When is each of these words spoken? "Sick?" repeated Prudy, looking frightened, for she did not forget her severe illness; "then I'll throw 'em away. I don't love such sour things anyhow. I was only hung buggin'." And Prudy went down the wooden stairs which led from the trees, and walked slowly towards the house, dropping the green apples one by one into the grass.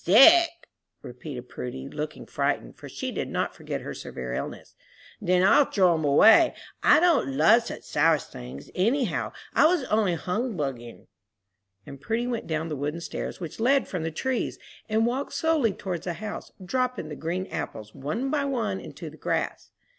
"Sick?" 0.03 0.49
repeated 1.03 1.47
Prudy, 1.47 1.87
looking 1.87 2.25
frightened, 2.25 2.75
for 2.75 2.89
she 2.89 3.11
did 3.11 3.29
not 3.29 3.53
forget 3.53 3.81
her 3.81 3.93
severe 3.93 4.33
illness; 4.33 4.73
"then 5.21 5.43
I'll 5.43 5.65
throw 5.65 5.93
'em 5.93 6.03
away. 6.03 6.55
I 6.81 6.99
don't 6.99 7.37
love 7.37 7.67
such 7.67 7.83
sour 7.83 8.17
things 8.17 8.71
anyhow. 8.73 9.31
I 9.53 9.67
was 9.67 9.83
only 9.89 10.15
hung 10.15 10.57
buggin'." 10.57 11.05
And 11.85 12.01
Prudy 12.01 12.25
went 12.25 12.47
down 12.47 12.67
the 12.67 12.75
wooden 12.75 12.99
stairs 13.01 13.39
which 13.39 13.59
led 13.59 13.87
from 13.87 14.01
the 14.01 14.09
trees, 14.09 14.57
and 14.89 15.05
walked 15.05 15.33
slowly 15.33 15.71
towards 15.71 16.05
the 16.05 16.13
house, 16.13 16.51
dropping 16.65 17.09
the 17.09 17.15
green 17.15 17.45
apples 17.51 17.93
one 17.93 18.31
by 18.31 18.43
one 18.43 18.79
into 18.79 19.11
the 19.11 19.17
grass. 19.17 19.69